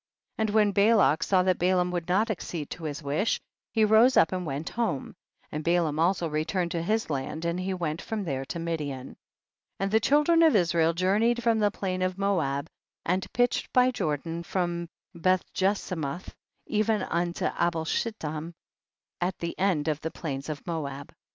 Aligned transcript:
50. 0.37 0.41
And 0.41 0.49
when 0.55 0.71
Balak 0.71 1.21
saw 1.21 1.43
that 1.43 1.59
Ba 1.59 1.75
laam 1.75 1.91
would 1.91 2.07
not 2.07 2.31
accede 2.31 2.71
to 2.71 2.85
his 2.85 3.03
wish, 3.03 3.39
he 3.71 3.85
rose 3.85 4.17
up 4.17 4.31
and 4.31 4.47
went 4.47 4.69
home, 4.69 5.13
and 5.51 5.63
Ba 5.63 5.79
laam 5.79 5.99
also 5.99 6.27
returned 6.27 6.71
to 6.71 6.81
his 6.81 7.11
land 7.11 7.45
and 7.45 7.59
he 7.59 7.75
went 7.75 8.01
from 8.01 8.23
there 8.23 8.43
to 8.45 8.57
Midian. 8.57 9.09
5L 9.09 9.15
And 9.81 9.91
the 9.91 9.99
children 9.99 10.41
of 10.41 10.55
Israel 10.55 10.93
journeyed 10.93 11.43
from 11.43 11.59
the 11.59 11.69
plain 11.69 12.01
of 12.01 12.17
Moab, 12.17 12.67
and 13.05 13.31
pitched 13.31 13.71
by 13.73 13.91
Jordan, 13.91 14.41
from 14.41 14.89
Beth 15.13 15.43
jesimoth 15.53 16.33
even 16.65 17.03
unto 17.03 17.45
Abel 17.45 17.85
shiltim, 17.85 18.53
at 19.21 19.37
the 19.37 19.53
end 19.59 19.87
of 19.87 20.01
the 20.01 20.09
plains 20.09 20.49
of 20.49 20.65
Moab. 20.65 21.09
52. 21.09 21.15